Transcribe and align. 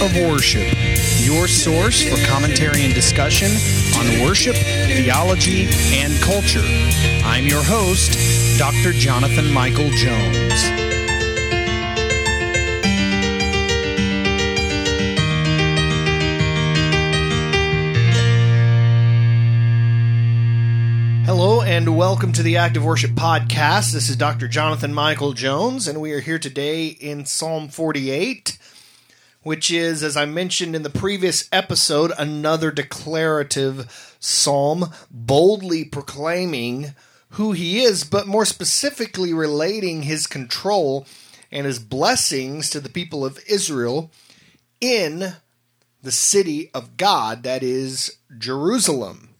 of 0.00 0.14
Worship, 0.14 0.62
your 1.18 1.48
source 1.48 2.02
for 2.02 2.24
commentary 2.24 2.84
and 2.84 2.94
discussion 2.94 3.50
on 3.98 4.22
worship, 4.22 4.54
theology, 4.54 5.66
and 5.92 6.12
culture. 6.22 6.62
I'm 7.24 7.46
your 7.46 7.64
host, 7.64 8.58
Dr. 8.58 8.92
Jonathan 8.92 9.52
Michael 9.52 9.90
Jones. 9.90 10.62
Hello 21.26 21.62
and 21.62 21.96
welcome 21.96 22.32
to 22.34 22.42
the 22.44 22.56
Active 22.56 22.84
Worship 22.84 23.12
Podcast. 23.12 23.92
This 23.92 24.08
is 24.08 24.16
Dr. 24.16 24.46
Jonathan 24.46 24.94
Michael 24.94 25.32
Jones, 25.32 25.88
and 25.88 26.00
we 26.00 26.12
are 26.12 26.20
here 26.20 26.38
today 26.38 26.86
in 26.86 27.26
Psalm 27.26 27.68
48, 27.68 28.57
which 29.48 29.70
is, 29.70 30.02
as 30.02 30.14
I 30.14 30.26
mentioned 30.26 30.76
in 30.76 30.82
the 30.82 30.90
previous 30.90 31.48
episode, 31.50 32.12
another 32.18 32.70
declarative 32.70 34.16
psalm, 34.20 34.90
boldly 35.10 35.86
proclaiming 35.86 36.94
who 37.30 37.52
he 37.52 37.80
is, 37.80 38.04
but 38.04 38.26
more 38.26 38.44
specifically 38.44 39.32
relating 39.32 40.02
his 40.02 40.26
control 40.26 41.06
and 41.50 41.64
his 41.64 41.78
blessings 41.78 42.68
to 42.68 42.78
the 42.78 42.90
people 42.90 43.24
of 43.24 43.42
Israel 43.48 44.10
in 44.82 45.32
the 46.02 46.12
city 46.12 46.70
of 46.74 46.98
God, 46.98 47.42
that 47.44 47.62
is 47.62 48.18
Jerusalem. 48.36 49.30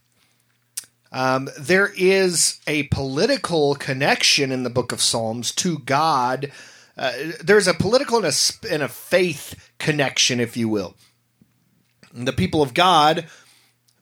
Um, 1.13 1.51
there 1.61 1.93
is 1.99 2.61
a 2.67 2.85
political 2.85 3.75
connection 3.75 4.53
in 4.53 4.63
the 4.63 4.71
book 4.71 4.91
of 4.91 5.03
Psalms 5.03 5.53
to 5.57 5.81
God. 5.81 6.51
Uh, 6.97 7.13
there's 7.45 7.69
a 7.69 7.75
political 7.75 8.17
and 8.17 8.27
a, 8.27 8.73
and 8.73 8.83
a 8.83 8.89
faith 8.89 9.68
connection, 9.79 10.41
if 10.41 10.57
you 10.57 10.69
will. 10.69 10.95
The 12.13 12.33
people 12.33 12.63
of 12.63 12.75
God, 12.75 13.27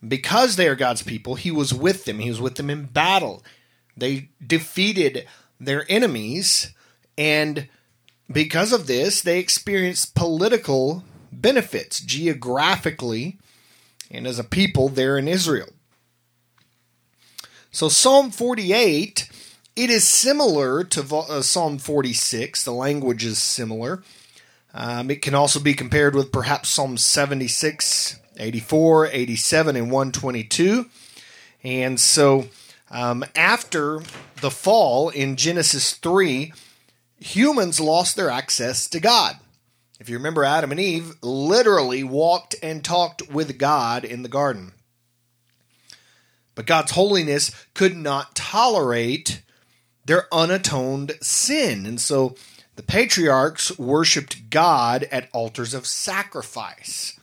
because 0.07 0.57
they 0.57 0.69
are 0.69 0.77
God's 0.77 1.03
people, 1.03 1.35
He 1.35 1.51
was 1.51 1.75
with 1.75 2.05
them. 2.05 2.19
He 2.19 2.29
was 2.29 2.41
with 2.41 2.57
them 2.57 2.71
in 2.71 2.85
battle. 2.85 3.43
They 3.97 4.31
defeated 4.45 5.27
their 5.59 5.85
enemies, 5.89 6.73
and 7.17 7.69
because 8.31 8.73
of 8.73 8.87
this, 8.87 9.21
they 9.21 9.39
experienced 9.39 10.15
political 10.15 11.05
benefits 11.33 12.01
geographically 12.01 13.39
and 14.11 14.27
as 14.27 14.39
a 14.39 14.45
people 14.45 14.89
there 14.89 15.19
in 15.19 15.29
Israel. 15.29 15.69
So 17.71 17.89
Psalm 17.89 18.31
48, 18.31 19.29
it 19.75 19.91
is 19.91 20.09
similar 20.09 20.85
to 20.85 21.17
uh, 21.17 21.43
Psalm 21.43 21.79
46. 21.79 22.65
The 22.65 22.73
language 22.73 23.25
is 23.25 23.39
similar. 23.39 24.03
Um, 24.79 25.11
it 25.11 25.23
can 25.23 25.35
also 25.35 25.59
be 25.59 25.73
compared 25.73 26.15
with 26.15 26.31
perhaps 26.31 26.69
Psalm 26.69 26.99
76, 26.99 28.21
84, 28.37 29.07
87, 29.07 29.75
and 29.75 29.91
122. 29.91 30.85
And 31.65 31.99
so 31.99 32.49
um, 32.91 33.25
after 33.35 34.03
the 34.43 34.51
fall 34.51 35.09
in 35.09 35.37
Genesis 35.37 35.95
3, 35.95 36.53
humans 37.19 37.81
lost 37.81 38.17
their 38.17 38.29
access 38.29 38.87
to 38.89 39.01
God. 39.01 39.37
If 39.99 40.11
you 40.11 40.19
remember, 40.19 40.45
Adam 40.45 40.71
and 40.71 40.79
Eve 40.79 41.15
literally 41.23 42.05
walked 42.05 42.55
and 42.63 42.85
talked 42.85 43.31
with 43.31 43.57
God 43.57 44.05
in 44.05 44.23
the 44.23 44.29
garden. 44.29 44.73
But 46.55 46.67
God's 46.67 46.93
holiness 46.93 47.51
could 47.73 47.97
not 47.97 48.37
tolerate 48.37 49.41
their 50.05 50.27
unatoned 50.31 51.13
sin. 51.23 51.87
And 51.87 51.99
so 51.99 52.37
the 52.77 52.83
patriarchs 52.83 53.77
worshiped 53.79 54.51
God 54.51 55.05
at 55.11 55.29
altars 55.33 55.75
of 55.75 55.87
sacrifice. 55.87 57.19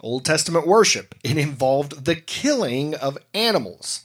Old 0.00 0.24
Testament 0.24 0.66
worship. 0.66 1.14
It 1.24 1.36
involved 1.36 2.04
the 2.04 2.14
killing 2.14 2.94
of 2.94 3.18
animals. 3.32 4.04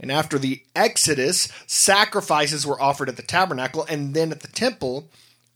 And 0.00 0.10
after 0.10 0.38
the 0.38 0.62
Exodus, 0.74 1.48
sacrifices 1.66 2.66
were 2.66 2.80
offered 2.80 3.08
at 3.08 3.16
the 3.16 3.22
tabernacle 3.22 3.86
and 3.88 4.14
then 4.14 4.32
at 4.32 4.40
the 4.40 4.48
temple 4.48 5.08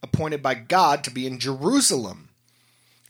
appointed 0.03 0.43
by 0.43 0.55
God 0.55 1.03
to 1.05 1.11
be 1.11 1.27
in 1.27 1.39
Jerusalem. 1.39 2.29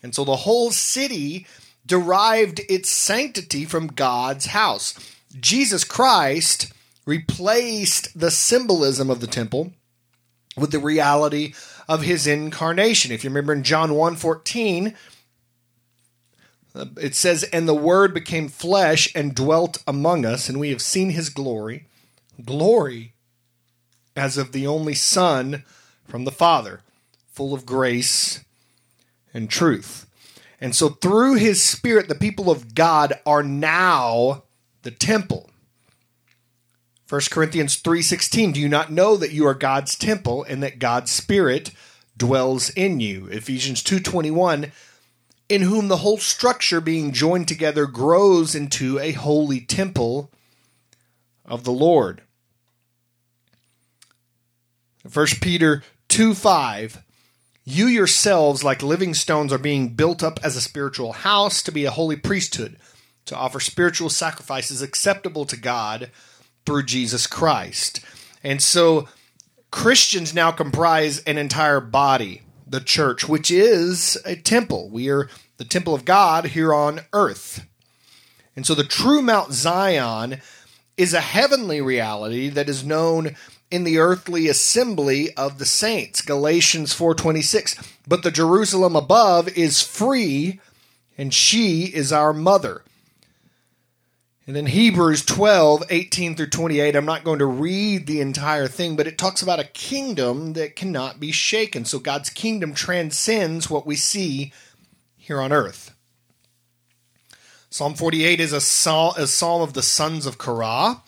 And 0.02 0.14
so 0.14 0.24
the 0.24 0.36
whole 0.36 0.70
city 0.70 1.46
derived 1.84 2.60
its 2.68 2.88
sanctity 2.88 3.64
from 3.64 3.88
God's 3.88 4.46
house. 4.46 4.94
Jesus 5.38 5.84
Christ 5.84 6.72
replaced 7.04 8.18
the 8.18 8.30
symbolism 8.30 9.10
of 9.10 9.20
the 9.20 9.26
temple 9.26 9.72
with 10.56 10.70
the 10.70 10.78
reality 10.78 11.54
of 11.88 12.02
his 12.02 12.26
incarnation. 12.26 13.12
If 13.12 13.24
you 13.24 13.30
remember 13.30 13.52
in 13.52 13.62
John 13.62 13.90
1:14, 13.90 14.94
uh, 16.74 16.86
it 17.00 17.14
says, 17.14 17.44
And 17.44 17.68
the 17.68 17.74
Word 17.74 18.12
became 18.12 18.48
flesh 18.48 19.12
and 19.14 19.34
dwelt 19.34 19.82
among 19.86 20.24
us, 20.24 20.48
and 20.48 20.58
we 20.58 20.70
have 20.70 20.82
seen 20.82 21.10
his 21.10 21.28
glory, 21.28 21.86
glory 22.44 23.12
as 24.16 24.36
of 24.36 24.52
the 24.52 24.66
only 24.66 24.94
Son 24.94 25.64
from 26.04 26.24
the 26.24 26.32
Father, 26.32 26.80
full 27.32 27.54
of 27.54 27.66
grace 27.66 28.44
and 29.32 29.50
truth. 29.50 30.06
And 30.60 30.74
so 30.74 30.88
through 30.88 31.34
his 31.34 31.62
spirit, 31.62 32.08
the 32.08 32.14
people 32.14 32.50
of 32.50 32.74
God 32.74 33.14
are 33.26 33.42
now 33.42 34.44
the 34.82 34.90
temple. 34.90 35.50
1 37.08 37.20
Corinthians 37.30 37.76
3:16 37.76 38.52
Do 38.52 38.60
you 38.60 38.68
not 38.68 38.90
know 38.90 39.16
that 39.16 39.32
you 39.32 39.46
are 39.46 39.54
God's 39.54 39.94
temple 39.94 40.44
and 40.44 40.62
that 40.62 40.78
God's 40.78 41.10
spirit 41.10 41.70
dwells 42.16 42.70
in 42.70 43.00
you? 43.00 43.26
Ephesians 43.26 43.82
2:21 43.82 44.72
In 45.48 45.62
whom 45.62 45.88
the 45.88 45.98
whole 45.98 46.18
structure 46.18 46.80
being 46.80 47.12
joined 47.12 47.46
together 47.46 47.86
grows 47.86 48.54
into 48.54 48.98
a 48.98 49.12
holy 49.12 49.60
temple 49.60 50.30
of 51.44 51.64
the 51.64 51.72
Lord. 51.72 52.22
1 55.10 55.26
Peter 55.42 55.82
2 56.08 56.34
5 56.34 57.02
you 57.66 57.86
yourselves, 57.86 58.62
like 58.62 58.82
living 58.82 59.14
stones, 59.14 59.50
are 59.50 59.58
being 59.58 59.94
built 59.94 60.22
up 60.22 60.38
as 60.42 60.54
a 60.54 60.60
spiritual 60.60 61.12
house 61.12 61.62
to 61.62 61.72
be 61.72 61.86
a 61.86 61.90
holy 61.90 62.16
priesthood, 62.16 62.76
to 63.24 63.34
offer 63.34 63.58
spiritual 63.58 64.10
sacrifices 64.10 64.82
acceptable 64.82 65.46
to 65.46 65.56
God 65.56 66.10
through 66.64 66.84
Jesus 66.84 67.26
Christ. 67.26 68.00
And 68.42 68.62
so 68.62 69.08
Christians 69.70 70.34
now 70.34 70.50
comprise 70.52 71.20
an 71.20 71.38
entire 71.38 71.80
body, 71.80 72.42
the 72.66 72.80
church, 72.80 73.28
which 73.28 73.50
is 73.50 74.18
a 74.24 74.36
temple. 74.36 74.88
We 74.90 75.08
are 75.10 75.28
the 75.56 75.64
temple 75.64 75.94
of 75.94 76.04
God 76.04 76.46
here 76.46 76.72
on 76.72 77.00
earth. 77.12 77.66
And 78.56 78.66
so 78.66 78.74
the 78.74 78.84
true 78.84 79.22
Mount 79.22 79.52
Zion 79.52 80.40
is 80.96 81.12
a 81.12 81.20
heavenly 81.20 81.80
reality 81.80 82.48
that 82.48 82.68
is 82.68 82.84
known 82.84 83.34
in 83.70 83.84
the 83.84 83.98
earthly 83.98 84.48
assembly 84.48 85.34
of 85.34 85.58
the 85.58 85.66
saints 85.66 86.20
galatians 86.22 86.94
4:26 86.94 87.76
but 88.06 88.22
the 88.22 88.30
jerusalem 88.30 88.94
above 88.94 89.48
is 89.48 89.82
free 89.82 90.60
and 91.18 91.34
she 91.34 91.84
is 91.86 92.12
our 92.12 92.32
mother 92.32 92.82
and 94.46 94.56
in 94.56 94.66
hebrews 94.66 95.24
12 95.24 95.84
18 95.88 96.36
through 96.36 96.48
28 96.48 96.96
i'm 96.96 97.04
not 97.04 97.24
going 97.24 97.38
to 97.38 97.46
read 97.46 98.06
the 98.06 98.20
entire 98.20 98.68
thing 98.68 98.96
but 98.96 99.06
it 99.06 99.18
talks 99.18 99.42
about 99.42 99.60
a 99.60 99.64
kingdom 99.64 100.52
that 100.54 100.76
cannot 100.76 101.20
be 101.20 101.32
shaken. 101.32 101.84
So 101.84 101.98
god's 101.98 102.30
kingdom 102.30 102.74
transcends 102.74 103.70
what 103.70 103.86
we 103.86 103.96
see 103.96 104.52
here 105.24 105.40
on 105.40 105.52
earth. 105.52 105.94
Psalm 107.70 107.94
48 107.94 108.40
is 108.40 108.52
a 108.52 108.60
psalm, 108.60 109.14
a 109.16 109.26
psalm 109.26 109.62
of 109.62 109.72
the 109.72 109.82
sons 109.82 110.26
of 110.26 110.38
korah. 110.38 111.02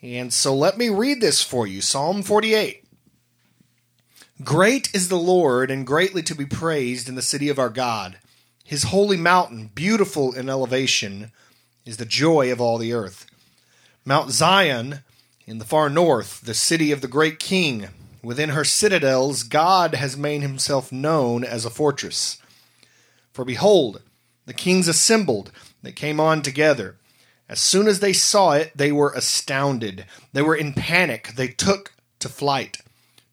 And 0.00 0.32
so 0.32 0.54
let 0.54 0.78
me 0.78 0.88
read 0.88 1.20
this 1.20 1.42
for 1.42 1.66
you. 1.66 1.80
Psalm 1.80 2.22
48. 2.22 2.84
Great 4.44 4.94
is 4.94 5.08
the 5.08 5.18
Lord, 5.18 5.70
and 5.70 5.86
greatly 5.86 6.22
to 6.22 6.34
be 6.34 6.46
praised 6.46 7.08
in 7.08 7.14
the 7.14 7.22
city 7.22 7.48
of 7.48 7.58
our 7.58 7.68
God. 7.68 8.18
His 8.64 8.84
holy 8.84 9.16
mountain, 9.16 9.70
beautiful 9.74 10.32
in 10.32 10.48
elevation, 10.48 11.32
is 11.86 11.96
the 11.96 12.04
joy 12.04 12.52
of 12.52 12.60
all 12.60 12.76
the 12.76 12.92
earth. 12.92 13.24
Mount 14.04 14.30
Zion, 14.30 15.00
in 15.46 15.58
the 15.58 15.64
far 15.64 15.88
north, 15.88 16.42
the 16.42 16.54
city 16.54 16.92
of 16.92 17.00
the 17.00 17.08
great 17.08 17.38
king. 17.38 17.88
Within 18.22 18.50
her 18.50 18.64
citadels, 18.64 19.44
God 19.44 19.94
has 19.94 20.16
made 20.16 20.42
himself 20.42 20.90
known 20.90 21.44
as 21.44 21.64
a 21.64 21.70
fortress. 21.70 22.38
For 23.32 23.44
behold, 23.44 24.02
the 24.46 24.52
kings 24.52 24.88
assembled, 24.88 25.52
they 25.82 25.92
came 25.92 26.18
on 26.18 26.42
together. 26.42 26.96
As 27.48 27.60
soon 27.60 27.86
as 27.86 28.00
they 28.00 28.12
saw 28.12 28.52
it, 28.52 28.72
they 28.74 28.90
were 28.90 29.12
astounded. 29.12 30.04
They 30.32 30.42
were 30.42 30.56
in 30.56 30.72
panic. 30.72 31.32
They 31.36 31.48
took 31.48 31.92
to 32.18 32.28
flight. 32.28 32.78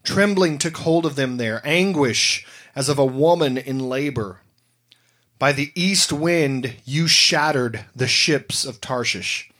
Trembling 0.04 0.60
took 0.60 0.78
hold 0.78 1.06
of 1.06 1.16
them 1.16 1.38
there, 1.38 1.62
anguish 1.64 2.46
as 2.76 2.90
of 2.90 3.00
a 3.00 3.06
woman 3.06 3.58
in 3.58 3.90
labor. 3.90 4.42
By 5.44 5.52
the 5.52 5.74
east 5.76 6.14
wind 6.14 6.76
you 6.86 7.06
shattered 7.06 7.84
the 7.94 8.08
ships 8.08 8.64
of 8.64 8.80
Tarshish. 8.80 9.52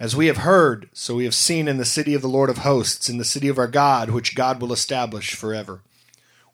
As 0.00 0.16
we 0.16 0.28
have 0.28 0.38
heard, 0.38 0.88
so 0.94 1.16
we 1.16 1.24
have 1.24 1.34
seen 1.34 1.68
in 1.68 1.76
the 1.76 1.84
city 1.84 2.14
of 2.14 2.22
the 2.22 2.26
Lord 2.26 2.48
of 2.48 2.56
hosts, 2.56 3.10
in 3.10 3.18
the 3.18 3.26
city 3.26 3.48
of 3.48 3.58
our 3.58 3.68
God, 3.68 4.08
which 4.08 4.34
God 4.34 4.58
will 4.58 4.72
establish 4.72 5.34
forever. 5.34 5.82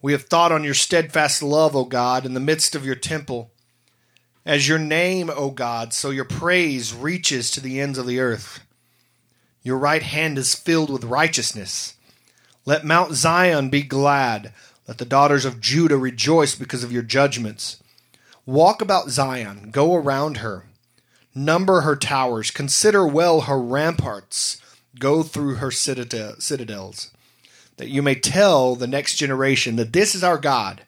We 0.00 0.11
have 0.11 0.25
thought 0.25 0.50
on 0.50 0.64
your 0.64 0.75
steadfast 0.75 1.41
love, 1.41 1.76
O 1.76 1.85
God, 1.85 2.26
in 2.26 2.35
the 2.35 2.41
midst 2.41 2.75
of 2.75 2.85
your 2.85 2.97
temple. 2.97 3.53
As 4.44 4.67
your 4.67 4.81
name, 4.81 5.31
O 5.31 5.50
God, 5.50 5.93
so 5.93 6.11
your 6.11 6.25
praise 6.25 6.93
reaches 6.93 7.49
to 7.53 7.61
the 7.61 7.81
ends 7.81 7.97
of 7.97 8.08
the 8.08 8.19
earth. 8.19 8.58
Your 9.62 9.79
right 9.79 10.03
hand 10.03 10.37
is 10.37 10.56
filled 10.56 10.91
with 10.91 11.05
righteousness. 11.05 11.94
Let 12.67 12.85
Mount 12.85 13.12
Zion 13.12 13.70
be 13.70 13.82
glad. 13.82 14.53
Let 14.88 14.99
the 14.99 15.05
daughters 15.05 15.44
of 15.44 15.61
Judah 15.61 15.96
rejoice 15.96 16.55
because 16.55 16.82
of 16.82 16.93
your 16.93 17.02
judgments. 17.02 17.82
Walk 18.44 18.82
about 18.82 19.11
Zion, 19.11 19.70
go 19.70 19.94
around 19.94 20.38
her. 20.38 20.67
Number 21.34 21.82
her 21.82 21.96
towers, 21.96 22.50
consider 22.50 23.06
well 23.06 23.43
her 23.43 23.61
ramparts, 23.61 24.61
go 24.99 25.23
through 25.23 25.55
her 25.56 25.70
citadels, 25.70 27.11
that 27.76 27.88
you 27.88 28.02
may 28.02 28.14
tell 28.14 28.75
the 28.75 28.87
next 28.87 29.17
generation 29.17 29.76
that 29.76 29.93
this 29.93 30.14
is 30.14 30.23
our 30.23 30.37
God, 30.37 30.82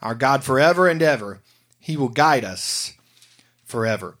our 0.00 0.14
God 0.14 0.44
forever 0.44 0.86
and 0.86 1.02
ever. 1.02 1.40
He 1.80 1.96
will 1.96 2.10
guide 2.10 2.44
us 2.44 2.92
forever. 3.64 4.14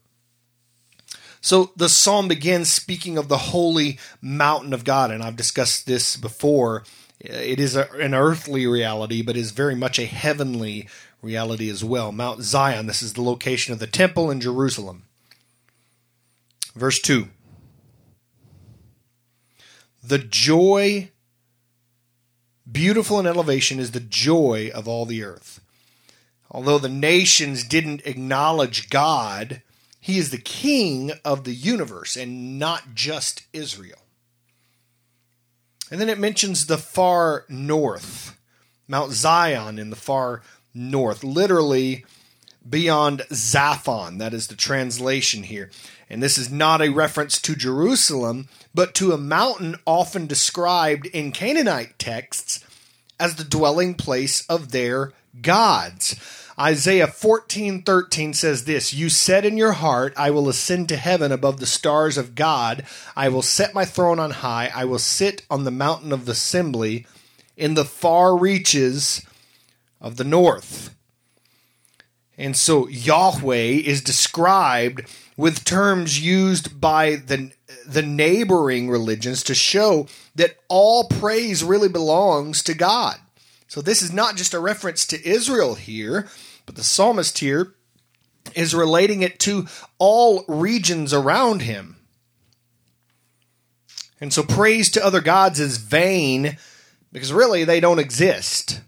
So 1.40 1.72
the 1.76 1.88
psalm 1.88 2.28
begins 2.28 2.72
speaking 2.72 3.18
of 3.18 3.28
the 3.28 3.36
holy 3.36 3.98
mountain 4.20 4.72
of 4.72 4.84
God, 4.84 5.10
and 5.10 5.22
I've 5.22 5.36
discussed 5.36 5.86
this 5.86 6.16
before. 6.16 6.84
It 7.22 7.60
is 7.60 7.76
a, 7.76 7.88
an 7.92 8.14
earthly 8.14 8.66
reality, 8.66 9.22
but 9.22 9.36
is 9.36 9.52
very 9.52 9.76
much 9.76 10.00
a 10.00 10.06
heavenly 10.06 10.88
reality 11.22 11.70
as 11.70 11.84
well. 11.84 12.10
Mount 12.10 12.42
Zion, 12.42 12.86
this 12.86 13.00
is 13.00 13.12
the 13.12 13.22
location 13.22 13.72
of 13.72 13.78
the 13.78 13.86
temple 13.86 14.28
in 14.28 14.40
Jerusalem. 14.40 15.04
Verse 16.74 17.00
2 17.00 17.28
The 20.02 20.18
joy, 20.18 21.10
beautiful 22.70 23.20
in 23.20 23.26
elevation, 23.28 23.78
is 23.78 23.92
the 23.92 24.00
joy 24.00 24.72
of 24.74 24.88
all 24.88 25.06
the 25.06 25.22
earth. 25.22 25.60
Although 26.50 26.78
the 26.78 26.88
nations 26.88 27.62
didn't 27.62 28.04
acknowledge 28.04 28.90
God, 28.90 29.62
he 30.00 30.18
is 30.18 30.30
the 30.30 30.38
king 30.38 31.12
of 31.24 31.44
the 31.44 31.54
universe 31.54 32.16
and 32.16 32.58
not 32.58 32.94
just 32.94 33.44
Israel. 33.52 34.01
And 35.92 36.00
then 36.00 36.08
it 36.08 36.18
mentions 36.18 36.64
the 36.64 36.78
far 36.78 37.44
north, 37.50 38.38
Mount 38.88 39.12
Zion 39.12 39.78
in 39.78 39.90
the 39.90 39.96
far 39.96 40.40
north, 40.72 41.22
literally 41.22 42.06
beyond 42.66 43.20
Zaphon. 43.30 44.18
That 44.18 44.32
is 44.32 44.46
the 44.46 44.56
translation 44.56 45.42
here. 45.42 45.70
And 46.08 46.22
this 46.22 46.38
is 46.38 46.50
not 46.50 46.80
a 46.80 46.88
reference 46.88 47.38
to 47.42 47.54
Jerusalem, 47.54 48.48
but 48.74 48.94
to 48.94 49.12
a 49.12 49.18
mountain 49.18 49.76
often 49.86 50.26
described 50.26 51.04
in 51.04 51.30
Canaanite 51.30 51.98
texts 51.98 52.64
as 53.20 53.34
the 53.34 53.44
dwelling 53.44 53.92
place 53.92 54.46
of 54.46 54.72
their 54.72 55.12
gods. 55.40 56.16
Isaiah 56.58 57.06
14:13 57.06 58.34
says 58.34 58.64
this, 58.64 58.92
"You 58.92 59.08
said 59.08 59.44
in 59.44 59.56
your 59.56 59.72
heart, 59.72 60.12
I 60.16 60.30
will 60.30 60.48
ascend 60.48 60.88
to 60.90 60.96
heaven 60.96 61.32
above 61.32 61.60
the 61.60 61.66
stars 61.66 62.18
of 62.18 62.34
God. 62.34 62.84
I 63.16 63.28
will 63.28 63.42
set 63.42 63.74
my 63.74 63.84
throne 63.84 64.18
on 64.18 64.30
high. 64.30 64.70
I 64.74 64.84
will 64.84 64.98
sit 64.98 65.42
on 65.50 65.64
the 65.64 65.70
mountain 65.70 66.12
of 66.12 66.26
the 66.26 66.32
assembly 66.32 67.06
in 67.56 67.74
the 67.74 67.86
far 67.86 68.36
reaches 68.36 69.22
of 70.00 70.16
the 70.16 70.24
north." 70.24 70.90
And 72.36 72.56
so 72.56 72.88
Yahweh 72.88 73.82
is 73.84 74.02
described 74.02 75.02
with 75.36 75.64
terms 75.64 76.20
used 76.20 76.80
by 76.80 77.16
the 77.16 77.52
the 77.86 78.02
neighboring 78.02 78.90
religions 78.90 79.42
to 79.42 79.54
show 79.54 80.06
that 80.34 80.56
all 80.68 81.04
praise 81.04 81.64
really 81.64 81.88
belongs 81.88 82.62
to 82.62 82.74
God. 82.74 83.18
So 83.72 83.80
this 83.80 84.02
is 84.02 84.12
not 84.12 84.36
just 84.36 84.52
a 84.52 84.60
reference 84.60 85.06
to 85.06 85.26
Israel 85.26 85.76
here, 85.76 86.28
but 86.66 86.74
the 86.74 86.84
psalmist 86.84 87.38
here 87.38 87.72
is 88.54 88.74
relating 88.74 89.22
it 89.22 89.38
to 89.38 89.66
all 89.98 90.44
regions 90.46 91.14
around 91.14 91.62
him. 91.62 91.96
And 94.20 94.30
so 94.30 94.42
praise 94.42 94.90
to 94.90 95.02
other 95.02 95.22
gods 95.22 95.58
is 95.58 95.78
vain 95.78 96.58
because 97.12 97.32
really 97.32 97.64
they 97.64 97.80
don't 97.80 97.98
exist. 97.98 98.82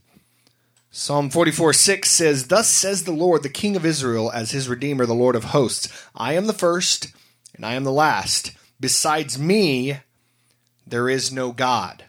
Psalm 0.91 1.31
44 1.31 1.73
6 1.73 2.11
says, 2.11 2.49
Thus 2.49 2.69
says 2.69 3.05
the 3.05 3.13
Lord, 3.13 3.43
the 3.43 3.49
King 3.49 3.77
of 3.77 3.87
Israel, 3.87 4.31
as 4.31 4.51
his 4.51 4.69
Redeemer, 4.69 5.07
the 5.07 5.15
Lord 5.15 5.35
of 5.35 5.45
hosts 5.45 5.89
I 6.15 6.35
am 6.35 6.47
the 6.47 6.53
first, 6.53 7.11
and 7.55 7.65
I 7.65 7.73
am 7.73 7.85
the 7.85 7.91
last. 7.91 8.53
Besides 8.79 9.39
me, 9.39 10.01
there 10.87 11.09
is 11.09 11.33
no 11.33 11.53
God. 11.53 12.05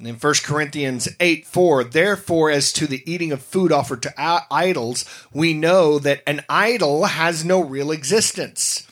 And 0.00 0.06
then 0.06 0.14
1 0.14 0.34
Corinthians 0.44 1.10
8 1.20 1.44
4, 1.46 1.84
therefore, 1.84 2.50
as 2.50 2.72
to 2.72 2.86
the 2.86 3.02
eating 3.04 3.32
of 3.32 3.42
food 3.42 3.70
offered 3.70 4.02
to 4.04 4.44
idols, 4.50 5.04
we 5.30 5.52
know 5.52 5.98
that 5.98 6.22
an 6.26 6.42
idol 6.48 7.04
has 7.04 7.44
no 7.44 7.62
real 7.62 7.90
existence, 7.90 8.88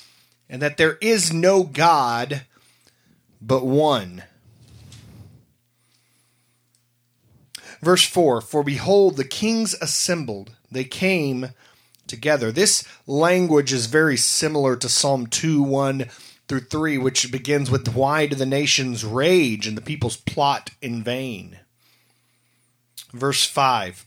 and 0.50 0.60
that 0.60 0.76
there 0.76 0.98
is 1.00 1.32
no 1.32 1.62
God 1.62 2.42
but 3.40 3.64
one. 3.64 4.24
Verse 7.80 8.04
4 8.04 8.42
For 8.42 8.62
behold, 8.62 9.16
the 9.16 9.24
kings 9.24 9.74
assembled, 9.80 10.56
they 10.70 10.84
came 10.84 11.52
together. 12.06 12.52
This 12.52 12.86
language 13.06 13.72
is 13.72 13.86
very 13.86 14.18
similar 14.18 14.76
to 14.76 14.90
Psalm 14.90 15.26
2 15.26 15.62
1 15.62 16.04
through 16.48 16.60
3, 16.60 16.98
which 16.98 17.30
begins 17.30 17.70
with 17.70 17.94
Why 17.94 18.26
do 18.26 18.34
the 18.34 18.46
nations 18.46 19.04
rage 19.04 19.66
and 19.66 19.76
the 19.76 19.82
peoples 19.82 20.16
plot 20.16 20.70
in 20.80 21.02
vain? 21.02 21.58
Verse 23.12 23.44
5 23.44 24.06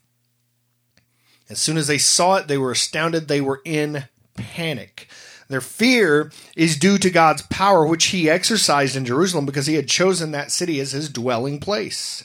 As 1.49 1.59
soon 1.59 1.77
as 1.77 1.87
they 1.87 1.97
saw 1.97 2.35
it, 2.35 2.47
they 2.47 2.57
were 2.57 2.71
astounded, 2.71 3.27
they 3.27 3.41
were 3.41 3.61
in 3.63 4.05
panic. 4.35 5.07
Their 5.47 5.61
fear 5.61 6.31
is 6.55 6.77
due 6.77 6.97
to 6.97 7.09
God's 7.09 7.41
power, 7.43 7.85
which 7.85 8.05
he 8.05 8.29
exercised 8.29 8.95
in 8.95 9.03
Jerusalem 9.05 9.45
because 9.45 9.67
he 9.67 9.75
had 9.75 9.89
chosen 9.89 10.31
that 10.31 10.49
city 10.51 10.79
as 10.79 10.93
his 10.93 11.09
dwelling 11.09 11.59
place. 11.59 12.23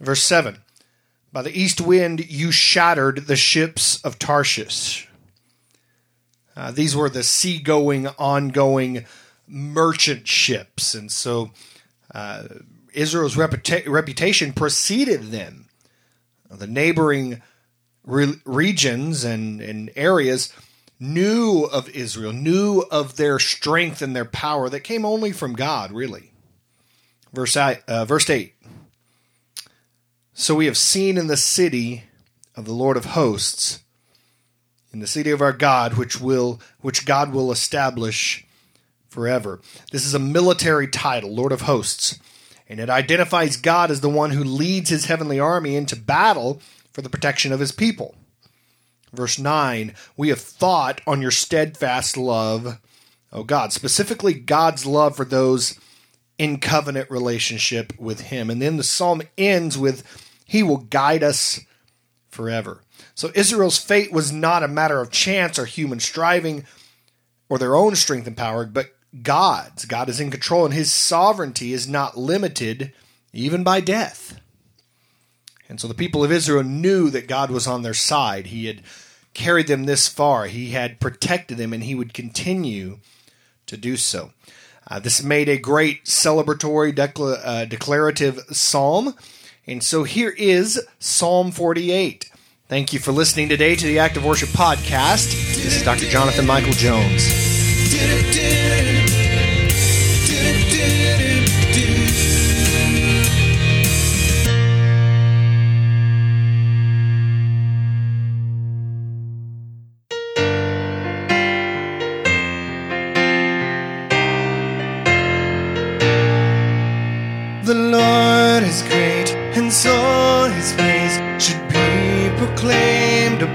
Verse 0.00 0.22
7 0.22 0.58
By 1.32 1.42
the 1.42 1.56
east 1.56 1.80
wind 1.80 2.28
you 2.28 2.50
shattered 2.50 3.26
the 3.26 3.36
ships 3.36 4.04
of 4.04 4.18
Tarshish. 4.18 5.08
Uh, 6.56 6.70
these 6.70 6.94
were 6.94 7.08
the 7.08 7.22
seagoing, 7.22 8.06
ongoing 8.18 9.04
merchant 9.46 10.28
ships. 10.28 10.94
And 10.94 11.10
so 11.10 11.50
uh, 12.14 12.44
Israel's 12.92 13.36
reputa- 13.36 13.88
reputation 13.88 14.52
preceded 14.52 15.24
them. 15.24 15.66
The 16.50 16.66
neighboring 16.66 17.42
re- 18.04 18.40
regions 18.44 19.24
and, 19.24 19.60
and 19.60 19.90
areas 19.96 20.52
knew 21.00 21.64
of 21.64 21.88
Israel, 21.90 22.32
knew 22.32 22.84
of 22.90 23.16
their 23.16 23.38
strength 23.38 24.00
and 24.00 24.14
their 24.14 24.24
power 24.24 24.68
that 24.68 24.80
came 24.80 25.04
only 25.04 25.32
from 25.32 25.54
God, 25.54 25.90
really. 25.92 26.30
Verse, 27.32 27.56
uh, 27.56 28.04
verse 28.06 28.30
8 28.30 28.54
So 30.32 30.54
we 30.54 30.66
have 30.66 30.76
seen 30.76 31.18
in 31.18 31.26
the 31.26 31.36
city 31.36 32.04
of 32.54 32.64
the 32.64 32.72
Lord 32.72 32.96
of 32.96 33.06
hosts 33.06 33.80
in 34.94 35.00
the 35.00 35.06
city 35.08 35.32
of 35.32 35.42
our 35.42 35.52
God, 35.52 35.94
which 35.94 36.20
will 36.20 36.60
which 36.80 37.04
God 37.04 37.32
will 37.32 37.50
establish 37.50 38.46
forever. 39.08 39.60
This 39.90 40.06
is 40.06 40.14
a 40.14 40.20
military 40.20 40.86
title, 40.86 41.34
Lord 41.34 41.50
of 41.50 41.62
Hosts, 41.62 42.20
and 42.68 42.78
it 42.78 42.88
identifies 42.88 43.56
God 43.56 43.90
as 43.90 44.00
the 44.00 44.08
one 44.08 44.30
who 44.30 44.44
leads 44.44 44.90
his 44.90 45.06
heavenly 45.06 45.40
army 45.40 45.74
into 45.74 45.96
battle 45.96 46.62
for 46.92 47.02
the 47.02 47.10
protection 47.10 47.52
of 47.52 47.58
his 47.58 47.72
people. 47.72 48.14
Verse 49.12 49.36
9, 49.38 49.94
we 50.16 50.28
have 50.28 50.40
thought 50.40 51.00
on 51.06 51.20
your 51.20 51.30
steadfast 51.30 52.16
love, 52.16 52.80
O 53.32 53.42
God, 53.42 53.72
specifically 53.72 54.34
God's 54.34 54.86
love 54.86 55.16
for 55.16 55.24
those 55.24 55.78
in 56.38 56.58
covenant 56.58 57.10
relationship 57.10 57.92
with 57.98 58.20
him. 58.20 58.48
And 58.48 58.62
then 58.62 58.76
the 58.76 58.84
psalm 58.84 59.22
ends 59.36 59.76
with, 59.76 60.04
He 60.44 60.62
will 60.62 60.78
guide 60.78 61.24
us 61.24 61.60
forever. 62.34 62.82
So 63.14 63.30
Israel's 63.34 63.78
fate 63.78 64.12
was 64.12 64.32
not 64.32 64.62
a 64.62 64.68
matter 64.68 65.00
of 65.00 65.10
chance 65.10 65.58
or 65.58 65.64
human 65.64 66.00
striving 66.00 66.66
or 67.48 67.58
their 67.58 67.76
own 67.76 67.96
strength 67.96 68.26
and 68.26 68.36
power, 68.36 68.66
but 68.66 68.94
God's. 69.22 69.84
God 69.84 70.08
is 70.08 70.20
in 70.20 70.30
control, 70.30 70.64
and 70.64 70.74
his 70.74 70.90
sovereignty 70.90 71.72
is 71.72 71.88
not 71.88 72.18
limited 72.18 72.92
even 73.32 73.62
by 73.62 73.80
death. 73.80 74.40
And 75.68 75.80
so 75.80 75.88
the 75.88 75.94
people 75.94 76.24
of 76.24 76.32
Israel 76.32 76.64
knew 76.64 77.10
that 77.10 77.28
God 77.28 77.50
was 77.50 77.66
on 77.66 77.82
their 77.82 77.94
side. 77.94 78.46
He 78.46 78.66
had 78.66 78.82
carried 79.32 79.66
them 79.66 79.84
this 79.84 80.08
far, 80.08 80.46
He 80.46 80.70
had 80.70 81.00
protected 81.00 81.58
them, 81.58 81.72
and 81.72 81.84
He 81.84 81.94
would 81.94 82.14
continue 82.14 82.98
to 83.66 83.76
do 83.76 83.96
so. 83.96 84.32
Uh, 84.86 85.00
this 85.00 85.22
made 85.22 85.48
a 85.48 85.58
great 85.58 86.04
celebratory, 86.04 86.94
decla- 86.94 87.40
uh, 87.42 87.64
declarative 87.64 88.40
psalm. 88.50 89.14
And 89.66 89.82
so 89.82 90.04
here 90.04 90.30
is 90.30 90.86
Psalm 90.98 91.50
48. 91.50 92.30
Thank 92.68 92.92
you 92.92 92.98
for 92.98 93.12
listening 93.12 93.48
today 93.48 93.74
to 93.76 93.86
the 93.86 93.98
Active 93.98 94.24
Worship 94.24 94.50
Podcast. 94.50 95.30
This 95.56 95.76
is 95.76 95.82
Dr. 95.82 96.06
Jonathan 96.06 96.46
Michael 96.46 96.72
Jones. 96.72 97.22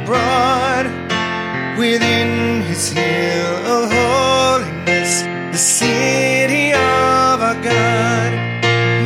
Abroad 0.10 0.88
within 1.78 2.62
his 2.64 2.92
hill 2.92 3.56
of 3.76 3.92
holiness, 3.92 5.22
the 5.52 5.58
city 5.58 6.72
of 6.72 7.42
our 7.50 7.62
God. 7.62 8.32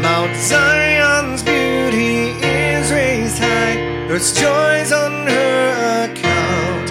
Mount 0.01 0.33
Zion's 0.37 1.43
beauty 1.43 2.31
is 2.39 2.89
raised 2.89 3.37
high, 3.39 3.75
earth's 4.09 4.31
joys 4.31 4.93
on 4.93 5.27
her 5.27 6.05
account. 6.05 6.89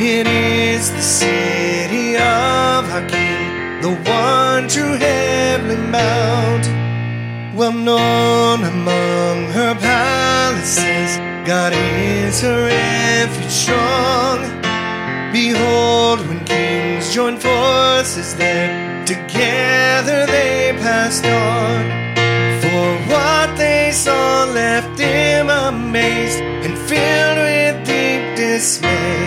It 0.00 0.26
is 0.26 0.90
the 0.92 1.02
city 1.02 2.16
of 2.16 2.90
our 2.96 3.06
King, 3.08 3.82
the 3.82 3.92
one 4.10 4.68
true 4.68 4.96
heavenly 4.96 5.76
mount. 5.76 6.66
Well 7.54 7.74
known 7.74 8.64
among 8.64 9.50
her 9.52 9.74
palaces, 9.74 11.18
God 11.52 11.74
is 11.74 12.40
her 12.40 12.64
refuge 12.64 13.50
strong. 13.50 14.38
Behold, 15.32 16.26
when 16.26 16.42
kings 16.46 17.12
join 17.12 17.36
forces 17.36 18.34
there, 18.36 19.04
together 19.04 20.24
they 20.24 20.74
passed 20.80 21.26
on. 21.26 21.82
For 22.62 23.12
what 23.12 23.54
they 23.58 23.92
saw 23.92 24.44
left 24.44 24.96
them 24.96 25.50
amazed 25.50 26.40
and 26.64 26.74
filled 26.88 27.38
with 27.46 27.84
deep 27.84 28.24
dismay. 28.34 29.20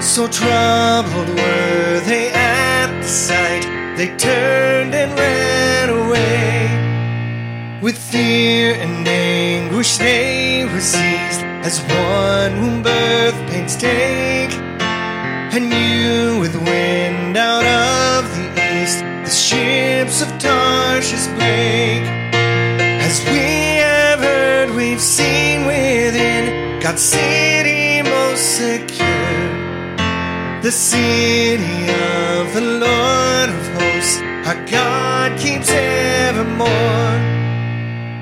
So 0.00 0.28
troubled 0.28 1.30
were 1.30 2.00
they 2.10 2.30
at 2.30 3.02
the 3.02 3.08
sight, 3.08 3.64
they 3.96 4.16
turned 4.16 4.94
and 4.94 5.18
ran 5.18 5.67
fear 8.10 8.74
and 8.74 9.06
anguish 9.06 9.98
they 9.98 10.64
were 10.64 10.80
seized, 10.80 11.42
as 11.68 11.80
one 11.82 12.52
whom 12.60 12.82
birth 12.82 13.38
pains 13.50 13.76
take. 13.76 14.52
And 15.54 15.64
you 15.72 16.40
with 16.40 16.54
wind 16.56 17.36
out 17.36 17.66
of 17.66 18.24
the 18.36 18.46
east, 18.72 19.00
the 19.26 19.30
ships 19.30 20.22
of 20.22 20.28
Tarshish 20.38 21.26
break. 21.36 22.02
As 23.06 23.20
we 23.26 23.44
have 23.84 24.20
heard, 24.20 24.70
we've 24.70 25.00
seen 25.00 25.66
within 25.66 26.80
God's 26.80 27.02
city 27.02 28.02
most 28.02 28.44
secure. 28.56 29.38
The 30.62 30.72
city 30.72 31.80
of 32.36 32.54
the 32.54 32.64
Lord 32.84 33.48
of 33.56 33.62
hosts, 33.76 34.18
our 34.48 34.58
God 34.66 35.38
keeps 35.38 35.70
evermore. 35.70 36.17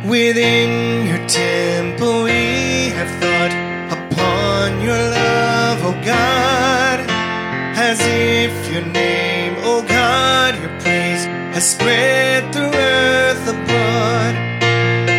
Within 0.08 1.04
your 1.08 1.26
temple 1.26 2.22
we 2.22 2.90
have 2.90 3.10
thought 3.20 3.50
upon 3.90 4.80
your 4.80 4.94
love, 4.94 5.82
O 5.82 5.90
God, 6.04 7.00
as 7.76 7.98
if 8.02 8.72
your 8.72 8.84
name, 8.84 9.56
O 9.64 9.82
God, 9.82 10.54
your 10.60 10.70
praise 10.78 11.24
has 11.54 11.68
spread 11.68 12.52
through 12.52 12.70
earth 12.72 13.48
abroad. 13.48 14.34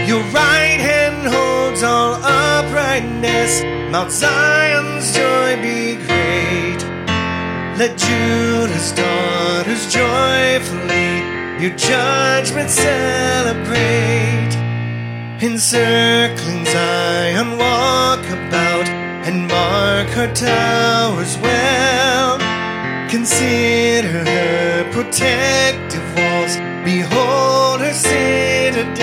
Your 0.07 0.21
right 0.31 0.79
hand 0.79 1.27
holds 1.27 1.83
all 1.83 2.13
uprightness, 2.23 3.63
Mount 3.91 4.09
Zion's 4.09 5.13
joy 5.13 5.61
be 5.61 5.97
great. 5.97 6.81
Let 7.77 7.97
Judah's 7.97 8.93
daughters 8.93 9.83
joyfully 9.91 11.27
your 11.61 11.75
judgment 11.75 12.69
celebrate. 12.69 14.66
Encircling 15.39 16.65
Zion, 16.65 17.59
walk 17.59 18.25
about 18.25 18.87
and 19.27 19.47
mark 19.47 20.07
her 20.09 20.33
towers 20.33 21.37
well. 21.37 22.39
Consider 23.07 24.25
her 24.25 24.91
protective 24.91 26.01
walls, 26.17 26.57
behold 26.83 27.81
her 27.81 27.93
citadels. 27.93 28.97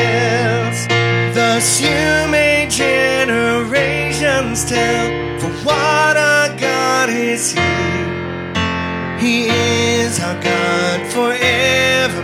Thus 1.37 1.81
you 1.81 2.27
may 2.33 2.67
generations 2.69 4.65
tell, 4.65 5.39
for 5.39 5.51
what 5.65 6.17
a 6.17 6.53
God 6.59 7.11
is 7.11 7.53
He. 7.53 7.61
He 9.25 9.47
is 9.51 10.19
our 10.19 10.35
God 10.43 11.07
forever 11.13 12.23